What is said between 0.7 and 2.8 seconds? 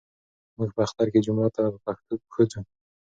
په اختر کې جومات ته په پښو ځو.